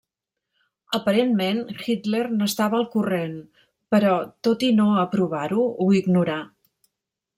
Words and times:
Aparentment, 0.99 1.59
Hitler 1.81 2.23
n'estava 2.39 2.79
al 2.79 2.87
corrent, 2.95 3.35
però, 3.97 4.17
tot 4.49 4.65
i 4.69 4.71
no 4.81 4.89
aprovar-ho, 5.03 5.67
ho 5.85 5.93
ignorà. 6.01 6.41